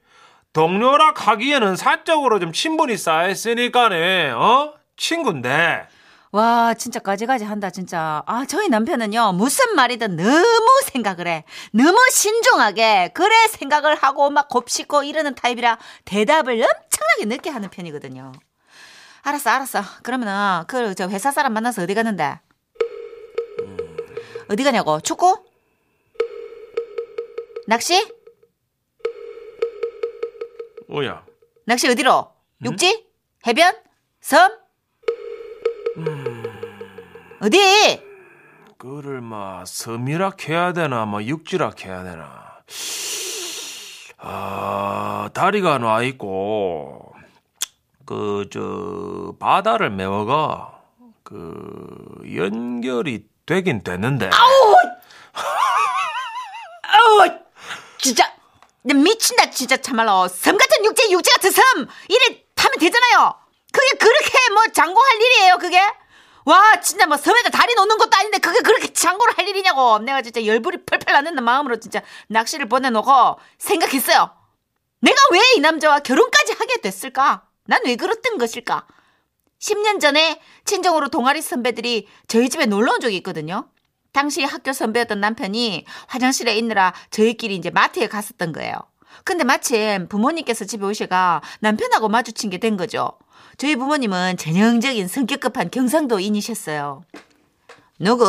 동료라 0.52 1.12
하기에는 1.16 1.76
사적으로 1.76 2.38
좀 2.38 2.52
친분이 2.52 2.96
쌓였으니까네. 2.96 4.30
어? 4.30 4.74
친구인데. 4.96 5.86
와 6.30 6.74
진짜 6.74 7.00
까지까지 7.00 7.44
한다 7.44 7.70
진짜. 7.70 8.22
아 8.26 8.44
저희 8.46 8.68
남편은요 8.68 9.32
무슨 9.32 9.74
말이든 9.74 10.16
너무 10.16 10.80
생각을 10.84 11.26
해. 11.26 11.44
너무 11.72 11.96
신중하게 12.12 13.12
그래 13.14 13.34
생각을 13.48 13.94
하고 13.96 14.30
막 14.30 14.48
곱씹고 14.48 15.02
이러는 15.04 15.34
타입이라 15.34 15.78
대답을 16.04 16.52
엄청나게 16.54 17.24
늦게 17.24 17.50
하는 17.50 17.68
편이거든요. 17.70 18.32
알았어 19.28 19.50
알았어. 19.50 19.82
그러면은 20.02 20.64
그 20.66 20.94
저 20.94 21.08
회사 21.08 21.30
사람 21.30 21.52
만나서 21.52 21.82
어디 21.82 21.94
가는데? 21.94 22.40
어디 24.50 24.64
가냐고? 24.64 25.00
축구? 25.00 25.44
낚시? 27.66 28.06
어야. 30.90 31.24
낚시 31.66 31.88
어디로? 31.88 32.32
육지? 32.64 33.06
해변? 33.46 33.74
섬? 34.20 34.50
어디? 37.40 38.02
그를 38.78 39.20
막 39.20 39.66
섬이락 39.66 40.48
해야 40.48 40.72
되나 40.72 41.04
뭐 41.04 41.22
육지락 41.22 41.84
해야 41.84 42.02
되나. 42.04 42.58
아 44.16 45.28
다리가 45.34 45.78
놔 45.78 46.02
있고 46.04 47.07
그 48.08 48.48
저 48.50 49.34
바다를 49.38 49.90
메워가 49.90 50.80
그 51.22 52.16
연결이 52.34 53.26
되긴 53.44 53.82
되는데. 53.84 54.30
아우 54.32 54.74
진짜 57.98 58.32
나 58.82 58.94
미친다 58.94 59.50
진짜. 59.50 59.76
참말로 59.76 60.26
섬 60.28 60.56
같은 60.56 60.84
육지 60.86 61.12
육지 61.12 61.30
같은 61.32 61.50
섬! 61.50 61.86
이래 62.08 62.42
타면 62.54 62.78
되잖아요. 62.78 63.34
그게 63.70 63.98
그렇게 63.98 64.30
뭐 64.54 64.62
장고할 64.72 65.16
일이에요 65.20 65.58
그게? 65.58 65.78
와 66.46 66.80
진짜 66.80 67.04
뭐 67.06 67.18
섬에다 67.18 67.50
다리 67.50 67.74
놓는 67.74 67.98
것도 67.98 68.10
아닌데 68.16 68.38
그게 68.38 68.60
그렇게 68.60 68.90
장고를 68.90 69.36
할 69.36 69.46
일이냐고. 69.48 69.98
내가 69.98 70.22
진짜 70.22 70.42
열불이 70.46 70.86
펄펄 70.86 71.12
나는 71.12 71.44
마음으로 71.44 71.78
진짜 71.78 72.00
낚시를 72.28 72.70
보내놓고 72.70 73.38
생각했어요. 73.58 74.30
내가 75.00 75.20
왜 75.32 75.40
이 75.56 75.60
남자와 75.60 75.98
결혼까지 76.00 76.52
하게 76.58 76.80
됐을까 76.80 77.42
난 77.68 77.82
왜 77.84 77.96
그랬던 77.96 78.38
것일까 78.38 78.86
10년 79.60 80.00
전에 80.00 80.40
친정으로 80.64 81.08
동아리 81.08 81.42
선배들이 81.42 82.06
저희 82.28 82.48
집에 82.48 82.64
놀러 82.66 82.92
온 82.94 83.00
적이 83.00 83.16
있거든요. 83.18 83.68
당시 84.12 84.42
학교 84.42 84.72
선배였던 84.72 85.20
남편이 85.20 85.84
화장실에 86.06 86.56
있느라 86.56 86.94
저희끼리 87.10 87.54
이제 87.56 87.70
마트에 87.70 88.08
갔었던 88.08 88.52
거예요. 88.52 88.72
근데 89.24 89.44
마침 89.44 90.08
부모님께서 90.08 90.64
집에 90.64 90.84
오시가 90.86 91.42
남편하고 91.60 92.08
마주친 92.08 92.50
게 92.50 92.58
된 92.58 92.76
거죠. 92.76 93.12
저희 93.58 93.76
부모님은 93.76 94.36
전형적인 94.38 95.08
성격 95.08 95.40
급한 95.40 95.70
경상도인이셨어요. 95.70 97.02
누구? 97.98 98.24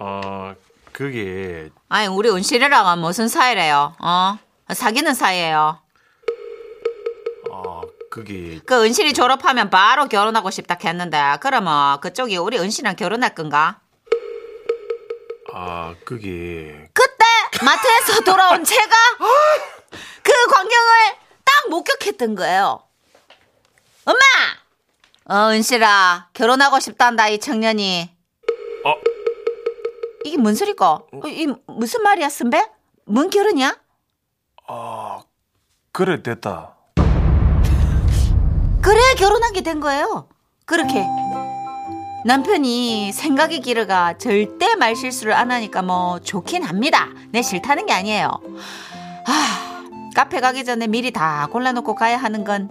어 0.00 0.54
그게 0.92 1.70
아니 1.88 2.06
우리 2.06 2.28
은실이랑은 2.30 2.98
무슨 3.00 3.28
사이래요? 3.28 3.96
어? 3.98 4.38
사귀는 4.72 5.14
사이예요. 5.14 5.80
어 8.16 8.20
그게 8.20 8.60
그 8.64 8.82
은실이 8.84 9.12
졸업하면 9.12 9.68
바로 9.68 10.06
결혼하고 10.08 10.50
싶다 10.50 10.76
했는데 10.82 11.36
그러면 11.40 12.00
그쪽이 12.00 12.38
우리 12.38 12.58
은실이랑 12.58 12.96
결혼할 12.96 13.34
건가? 13.34 13.80
아 15.52 15.94
그게 16.04 16.88
그때 16.94 17.24
마트에서 17.62 18.22
돌아온 18.24 18.64
제가 18.64 18.96
그 20.22 20.32
광경을 20.52 21.14
딱 21.44 21.68
목격했던 21.70 22.34
거예요. 22.36 22.82
엄마! 24.04 24.18
어, 25.28 25.50
은실아, 25.50 26.28
결혼하고 26.34 26.78
싶단다, 26.78 27.28
이 27.28 27.40
청년이. 27.40 28.10
어 28.84 28.94
이게 30.24 30.36
뭔 30.36 30.54
소리고? 30.54 30.84
어, 30.84 31.08
이 31.26 31.48
무슨 31.66 32.02
말이야, 32.02 32.28
선배? 32.28 32.64
뭔 33.04 33.28
결혼이야? 33.30 33.76
아, 34.68 35.22
그래 35.92 36.22
됐다. 36.22 36.75
그래, 38.86 39.00
결혼하게 39.18 39.62
된 39.62 39.80
거예요. 39.80 40.28
그렇게. 40.64 41.04
남편이 42.24 43.10
생각이 43.12 43.60
길어가 43.60 44.16
절대 44.16 44.76
말 44.76 44.94
실수를 44.94 45.32
안 45.32 45.50
하니까 45.50 45.82
뭐 45.82 46.20
좋긴 46.20 46.62
합니다. 46.62 47.08
내 47.32 47.42
싫다는 47.42 47.86
게 47.86 47.92
아니에요. 47.92 48.28
아, 49.26 50.12
카페 50.14 50.40
가기 50.40 50.64
전에 50.64 50.86
미리 50.86 51.10
다 51.10 51.48
골라놓고 51.50 51.96
가야 51.96 52.16
하는 52.16 52.44
건 52.44 52.70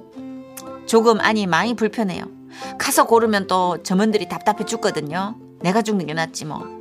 조금 0.85 1.19
아니 1.19 1.47
많이 1.47 1.73
불편해요. 1.73 2.23
가서 2.77 3.07
고르면 3.07 3.47
또 3.47 3.83
점원들이 3.83 4.29
답답해 4.29 4.63
죽거든요. 4.63 5.35
내가 5.59 5.81
죽는 5.81 6.05
게 6.05 6.13
낫지 6.13 6.45
뭐. 6.45 6.74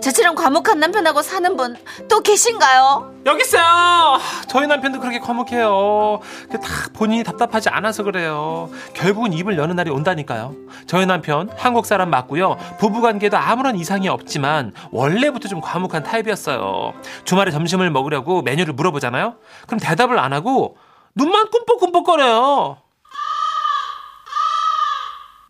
저처럼 0.00 0.34
과묵한 0.34 0.78
남편하고 0.80 1.22
사는 1.22 1.56
분 1.56 1.76
또 2.08 2.20
계신가요? 2.20 3.14
여기 3.26 3.42
있어요. 3.42 4.18
저희 4.48 4.66
남편도 4.66 5.00
그렇게 5.00 5.18
과묵해요. 5.18 6.20
다 6.52 6.68
본인이 6.92 7.24
답답하지 7.24 7.68
않아서 7.70 8.02
그래요. 8.02 8.70
결국은 8.92 9.32
입을 9.32 9.56
여는 9.56 9.76
날이 9.76 9.90
온다니까요. 9.90 10.54
저희 10.86 11.06
남편 11.06 11.48
한국 11.56 11.86
사람 11.86 12.10
맞고요. 12.10 12.56
부부관계도 12.78 13.36
아무런 13.36 13.76
이상이 13.76 14.08
없지만 14.08 14.72
원래부터 14.90 15.48
좀 15.48 15.60
과묵한 15.60 16.02
타입이었어요. 16.02 16.92
주말에 17.24 17.50
점심을 17.50 17.90
먹으려고 17.90 18.42
메뉴를 18.42 18.74
물어보잖아요. 18.74 19.36
그럼 19.66 19.80
대답을 19.80 20.18
안 20.18 20.32
하고 20.32 20.76
눈만 21.14 21.50
꿈뻑꿈뻑거려요. 21.50 22.76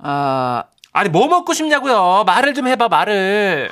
아, 0.07 0.65
아니 0.93 1.09
뭐 1.09 1.27
먹고 1.29 1.53
싶냐고요. 1.53 2.25
말을 2.27 2.55
좀 2.55 2.69
해봐 2.69 2.89
말을. 2.89 3.71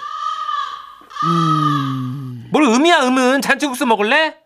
뭘 2.50 2.64
음이야 2.64 3.06
음은 3.06 3.42
잔치국수 3.42 3.86
먹을래? 3.86 4.36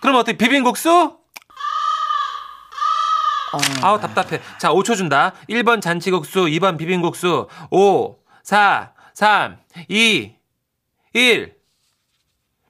그럼 0.00 0.16
어떻게 0.16 0.36
비빔국수? 0.36 1.18
아우 3.82 4.00
답답해. 4.00 4.40
자 4.58 4.70
5초 4.70 4.96
준다. 4.96 5.32
1번 5.48 5.82
잔치국수, 5.82 6.46
2번 6.46 6.78
비빔국수. 6.78 7.48
5, 7.70 8.18
4, 8.42 8.92
3, 9.14 9.58
2, 9.88 10.34
1. 11.12 11.54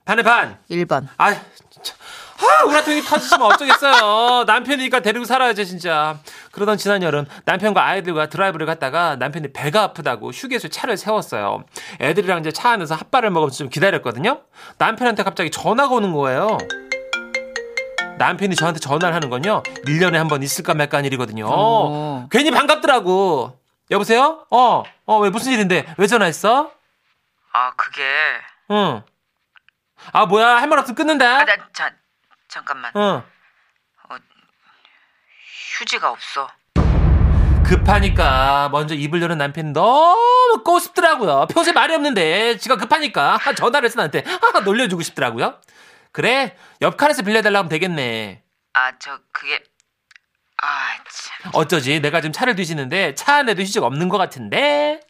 반에 0.04 0.23
반. 0.23 0.59
1번. 0.69 1.07
아, 1.16 1.33
진 1.33 1.95
짜. 2.42 2.58
아, 2.61 2.64
우라통이 2.64 3.02
터지시면 3.02 3.52
어쩌겠어요. 3.52 4.44
남편이니까 4.44 5.00
데리고 5.00 5.25
살아야지, 5.25 5.66
진짜. 5.66 6.18
그러던 6.52 6.76
지난 6.78 7.02
여름, 7.02 7.26
남편과 7.44 7.84
아이들과 7.84 8.28
드라이브를 8.28 8.66
갔다가 8.66 9.16
남편이 9.16 9.52
배가 9.52 9.82
아프다고 9.82 10.30
휴게소 10.30 10.68
차를 10.68 10.96
세웠어요. 10.96 11.64
애들이랑 12.00 12.40
이제 12.40 12.50
차 12.52 12.70
안에서 12.70 12.94
핫바를 12.94 13.30
먹으면서 13.30 13.56
좀 13.58 13.68
기다렸거든요. 13.68 14.42
남편한테 14.78 15.22
갑자기 15.22 15.50
전화가 15.50 15.94
오는 15.94 16.12
거예요. 16.12 16.58
남편이 18.18 18.54
저한테 18.54 18.78
전화를 18.80 19.14
하는 19.14 19.30
건요, 19.30 19.62
1년에 19.87 20.14
한 20.14 20.28
번 20.28 20.42
있을까 20.42 20.75
말까 20.75 20.99
한 20.99 21.04
일이거든요. 21.04 21.46
어. 21.49 22.28
괜히 22.30 22.50
반갑더라고. 22.50 23.58
여보세요? 23.90 24.46
어, 24.50 24.84
어, 25.06 25.18
왜 25.18 25.30
무슨 25.30 25.52
일인데? 25.52 25.87
왜 25.99 26.06
전화했어? 26.06 26.70
아, 27.52 27.72
그게. 27.76 28.02
응. 28.70 29.02
아, 30.12 30.26
뭐야? 30.26 30.56
할 30.56 30.68
말 30.68 30.78
없으면 30.78 30.94
끊는다. 30.94 31.38
아, 31.40 31.44
나, 31.44 31.54
자, 31.72 31.90
잠깐만. 32.52 32.92
응. 32.97 33.23
휴지가 35.78 36.11
없어. 36.11 36.50
급하니까 37.64 38.68
먼저 38.71 38.94
입을 38.94 39.23
여는 39.23 39.38
남편이 39.38 39.73
너무 39.73 40.62
꼬습더라고요. 40.62 41.47
평소에 41.47 41.73
말이 41.73 41.94
없는데 41.94 42.59
지가 42.59 42.76
급하니까 42.76 43.38
전화를 43.56 43.87
해서 43.87 43.97
나한테 43.97 44.23
아, 44.54 44.61
놀려주고 44.61 45.00
싶더라고요. 45.00 45.59
그래 46.12 46.54
옆 46.82 46.99
칸에서 46.99 47.23
빌려달라고 47.23 47.61
하면 47.61 47.68
되겠네. 47.71 48.42
아, 48.75 48.92
저, 48.99 49.18
그게. 49.32 49.62
아, 50.62 50.97
참. 51.11 51.52
어쩌지 51.54 52.00
내가 52.00 52.21
지금 52.21 52.32
차를 52.32 52.54
뒤지는데 52.54 53.14
차 53.14 53.37
안에도 53.37 53.62
휴지가 53.62 53.87
없는 53.87 54.11
것 54.11 54.18
같은데. 54.18 55.00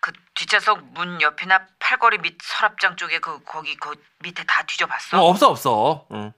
그 0.00 0.10
뒷좌석 0.34 0.82
문 0.94 1.20
옆이나 1.20 1.66
팔걸이 1.78 2.18
밑 2.18 2.38
서랍장 2.42 2.96
쪽에 2.96 3.18
그, 3.18 3.44
거기, 3.44 3.76
그 3.76 3.94
밑에 4.20 4.42
다 4.44 4.62
뒤져봤어? 4.62 5.22
어, 5.22 5.28
없어 5.28 5.48
없어. 5.50 6.06
응. 6.12 6.32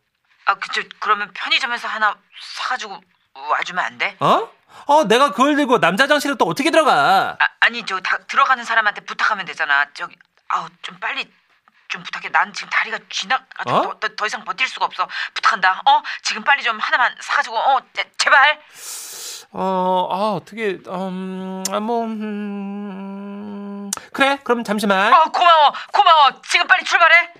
아, 0.46 0.54
그저 0.54 0.82
그러면 0.98 1.30
편의점에서 1.32 1.88
하나 1.88 2.16
사가지고 2.40 3.00
와주면 3.34 3.84
안 3.84 3.98
돼? 3.98 4.16
어? 4.20 4.48
어 4.86 5.04
내가 5.04 5.30
그걸 5.30 5.56
들고 5.56 5.78
남자 5.80 6.04
화장실에 6.04 6.34
또 6.36 6.46
어떻게 6.46 6.70
들어가? 6.70 7.36
아, 7.38 7.46
아니 7.60 7.84
저 7.86 8.00
다, 8.00 8.18
들어가는 8.26 8.62
사람한테 8.64 9.02
부탁하면 9.02 9.46
되잖아. 9.46 9.86
저기 9.94 10.16
아우 10.48 10.68
좀 10.82 10.98
빨리 11.00 11.30
좀 11.88 12.02
부탁해. 12.02 12.30
난 12.30 12.52
지금 12.52 12.68
다리가 12.70 12.98
쥐나가지고 13.08 13.76
어? 13.76 13.82
더, 13.82 14.08
더, 14.08 14.08
더 14.16 14.26
이상 14.26 14.44
버틸 14.44 14.66
수가 14.68 14.86
없어. 14.86 15.08
부탁한다. 15.34 15.82
어 15.86 16.02
지금 16.22 16.42
빨리 16.42 16.62
좀 16.62 16.78
하나만 16.78 17.14
사가지고 17.20 17.56
어 17.56 17.80
제, 17.92 18.10
제발. 18.18 18.60
어, 19.56 20.08
아, 20.10 20.32
어떻게, 20.32 20.80
음, 20.88 21.62
아, 21.70 21.78
뭐, 21.78 22.02
음, 22.06 23.88
그래, 24.12 24.36
그럼 24.42 24.64
잠시만. 24.64 25.12
어 25.14 25.24
고마워 25.30 25.72
고마워. 25.92 26.42
지금 26.48 26.66
빨리 26.66 26.82
출발해. 26.84 27.32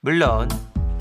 물론 0.00 0.48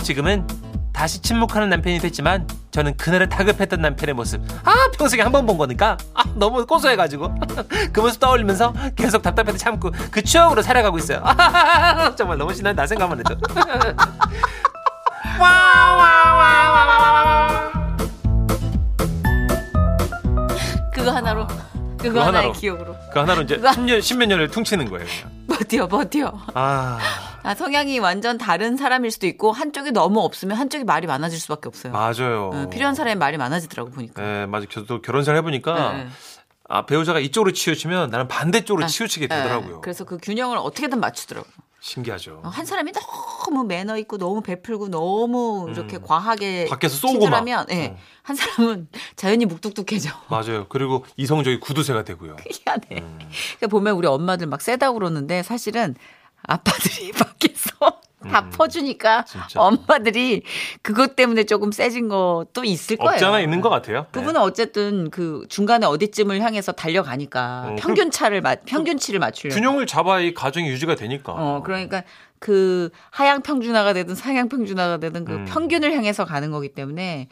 지금은 0.04 0.48
다시 0.94 1.22
침묵하는 1.22 1.70
남편이 1.70 2.00
됐지만 2.00 2.48
저는 2.72 2.96
그날의 2.98 3.30
다급했던 3.30 3.82
남편의 3.82 4.14
모습. 4.14 4.42
아 4.66 4.74
평생에 4.98 5.22
한 5.24 5.32
번 5.32 5.46
본 5.46 5.58
거니까? 5.58 5.98
아 6.14 6.24
너무 6.36 6.66
고소해가지고. 6.66 7.34
그 7.94 8.00
모습 8.02 8.20
떠올리면서 8.20 8.74
계속 8.96 9.22
답답해도 9.22 9.58
참고 9.58 9.92
그 10.12 10.22
추억으로 10.22 10.62
살아가고 10.62 10.98
있어요. 11.00 11.22
아, 11.24 12.14
정말 12.16 12.38
너무 12.38 12.54
신난다 12.54 12.86
생각만 12.86 13.20
해도. 13.20 13.36
그거 20.94 21.12
하나로 21.12 21.48
그거, 21.48 21.58
그거 21.98 22.20
하나의 22.22 22.36
하나로. 22.48 22.52
기억으로. 22.54 22.96
그 23.14 23.20
하나로 23.20 23.42
이제 23.44 23.56
그거- 23.58 23.70
10년, 23.72 24.00
10몇 24.00 24.26
년을 24.28 24.50
퉁치는 24.50 24.90
거예요 24.90 25.06
그냥. 25.06 25.32
버텨 25.48 25.88
버텨. 25.88 26.34
아 26.54 26.98
아 27.44 27.56
성향이 27.56 28.00
완전 28.00 28.38
다른 28.38 28.78
사람일 28.78 29.12
수도 29.12 29.26
있고 29.28 29.52
한쪽이 29.52 29.92
너무 29.92 30.20
없으면 30.22 30.58
한쪽이 30.58 30.84
말이 30.84 31.08
많아질 31.08 31.40
수밖에 31.40 31.68
없어요. 31.68 31.92
맞아요 31.94 32.52
어, 32.54 32.70
필요한 32.70 32.94
사람이 32.96 33.16
말이 33.18 33.38
많아지더라고 33.38 33.90
보니까. 33.92 34.22
네 34.22 34.46
맞아 34.46 34.66
저도 34.70 35.02
결혼생활 35.02 35.38
해보니까 35.40 35.94
네, 35.94 36.04
네. 36.04 36.10
아 36.70 36.86
배우자가 36.86 37.20
이쪽으로 37.20 37.52
치우치면 37.52 38.12
나는 38.12 38.28
반대쪽으로 38.28 38.86
아, 38.86 38.88
치우치게 38.88 39.28
네. 39.28 39.36
되더라고요 39.36 39.82
그래서 39.82 40.04
그 40.06 40.18
균형을 40.22 40.58
어떻게든 40.58 41.00
맞추더라고. 41.00 41.48
신기하죠 41.84 42.42
어, 42.44 42.48
한 42.50 42.64
사람이 42.64 42.92
너무 42.92 43.64
매너 43.64 43.98
있고 43.98 44.20
너무 44.20 44.42
베풀고 44.42 44.90
너무 44.90 45.66
이렇게 45.72 45.98
과하게 45.98 46.66
음. 46.66 46.70
밖에서 46.70 46.96
쏘고 46.96 47.14
막. 47.14 47.20
친절하면 47.22 47.66
예. 47.72 47.88
어. 47.88 47.98
한 48.22 48.36
사람은 48.36 48.88
자연히 49.18 49.46
묵뚝뚝해져. 49.48 50.12
맞아요 50.30 50.68
그리고 50.70 51.04
이성적이 51.18 51.60
구두쇠가 51.60 52.04
되고요 52.04 52.36
희한해. 52.48 53.02
음. 53.02 53.18
그러니까 53.58 53.68
보면 53.68 53.96
우리 53.96 54.06
엄마들 54.08 54.46
막 54.46 54.62
세다고 54.62 55.00
그러는데 55.00 55.42
사실은 55.42 55.96
아빠들이 56.44 57.12
밖에서 57.14 58.02
다 58.30 58.50
퍼주니까 58.52 59.20
음. 59.20 59.26
진짜. 59.26 59.60
엄마들이 59.60 60.44
그것 60.84 61.16
때문에 61.16 61.44
조금 61.46 61.72
세진 61.72 62.08
것도 62.08 62.64
있을 62.64 62.98
거예요. 62.98 63.14
없지 63.14 63.26
않아 63.26 63.40
있는 63.40 63.62
것 63.62 63.70
같아요. 63.70 64.02
네. 64.02 64.08
그분은 64.12 64.40
어쨌든 64.42 65.10
그 65.10 65.44
중간에 65.50 65.88
어디쯤을 65.88 66.40
향해서 66.40 66.72
달려가니까 66.74 67.70
어, 67.72 67.76
평균차를 67.80 68.42
맞 68.42 68.64
평균치를 68.66 69.20
맞추려고. 69.20 69.56
균형을 69.60 69.88
잡아야 69.88 70.20
이 70.20 70.34
가정이 70.36 70.68
유지가 70.70 70.96
되니까. 70.96 71.34
어 71.34 71.64
그러니까 71.64 72.04
그 72.38 72.90
하향 73.10 73.42
평준화가 73.42 73.94
되든 73.94 74.14
상향 74.14 74.50
평준화가 74.50 74.98
되든 74.98 75.26
그 75.26 75.34
음. 75.34 75.46
평균을 75.46 75.94
향해서 75.94 76.26
가는 76.26 76.52
거기 76.52 76.70
때문에 76.70 77.28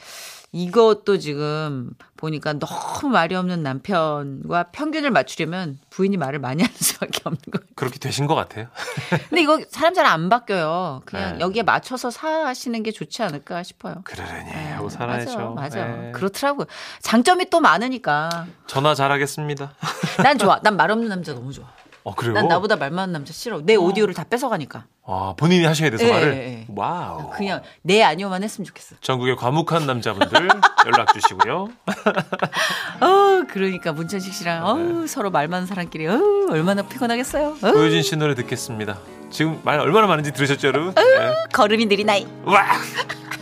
이것도 0.51 1.19
지금 1.19 1.91
보니까 2.17 2.53
너무 2.53 3.09
말이 3.11 3.35
없는 3.35 3.61
남편과 3.63 4.71
평균을 4.71 5.11
맞추려면 5.11 5.77
부인이 5.91 6.17
말을 6.17 6.39
많이 6.39 6.63
하는 6.63 6.75
수밖에 6.75 7.21
없는 7.23 7.39
거예요. 7.51 7.67
그렇게 7.75 7.99
되신 7.99 8.25
것 8.27 8.33
같아요. 8.35 8.67
근데 9.29 9.41
이거 9.41 9.61
사람 9.69 9.93
잘 9.93 10.05
안 10.07 10.27
바뀌어요. 10.27 11.01
그냥 11.05 11.33
네. 11.35 11.39
여기에 11.39 11.63
맞춰서 11.63 12.09
사시는 12.09 12.81
게 12.83 12.91
좋지 12.91 13.21
않을까 13.21 13.61
싶어요. 13.63 14.01
그러려니 14.03 14.45
네, 14.51 14.71
하고 14.71 14.89
살아야죠. 14.89 15.37
맞아, 15.53 15.61
맞아. 15.79 15.85
네. 15.85 16.11
그렇더라고요. 16.13 16.65
장점이 17.01 17.49
또 17.51 17.59
많으니까. 17.59 18.47
전화 18.67 18.95
잘하겠습니다. 18.95 19.73
난 20.23 20.37
좋아. 20.39 20.59
난 20.63 20.75
말 20.75 20.89
없는 20.91 21.09
남자 21.09 21.33
너무 21.33 21.53
좋아. 21.53 21.67
어 22.03 22.15
그래요? 22.15 22.33
난 22.33 22.47
나보다 22.47 22.75
말 22.75 22.91
많은 22.91 23.11
남자 23.13 23.33
싫어. 23.33 23.61
내 23.63 23.75
오디오를 23.75 24.13
다 24.13 24.23
뺏어가니까. 24.23 24.85
아 25.05 25.33
본인이 25.37 25.65
하셔야 25.65 25.89
돼서 25.89 26.05
예, 26.05 26.11
말을. 26.11 26.33
예, 26.33 26.37
예. 26.37 26.65
와우. 26.75 27.29
그냥 27.31 27.61
내 27.81 28.01
아니오만 28.03 28.43
했으면 28.43 28.65
좋겠어. 28.65 28.95
전국의 29.01 29.35
과묵한 29.35 29.85
남자분들 29.85 30.47
연락 30.85 31.13
주시고요. 31.13 31.69
어, 33.01 33.43
그러니까 33.49 33.91
문천식 33.93 34.33
씨랑 34.33 34.63
네. 34.63 35.03
어, 35.03 35.07
서로 35.07 35.31
말 35.31 35.47
많은 35.47 35.65
사람끼리 35.67 36.07
어, 36.07 36.19
얼마나 36.49 36.81
피곤하겠어요. 36.83 37.57
어, 37.61 37.71
고효진 37.71 38.01
씨 38.01 38.15
노래 38.15 38.35
듣겠습니다. 38.35 38.97
지금 39.29 39.59
말 39.63 39.79
얼마나 39.79 40.07
많은지 40.07 40.31
들으셨죠, 40.31 40.67
여러분? 40.67 40.93
네. 40.95 41.03
걸음이 41.53 41.85
느린 41.87 42.09
아이. 42.09 42.25
와. 42.45 42.65